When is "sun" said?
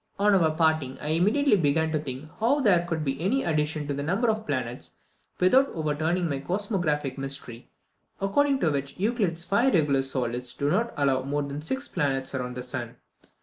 12.63-12.95